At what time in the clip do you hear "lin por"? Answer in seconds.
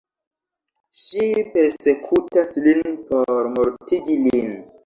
2.69-3.35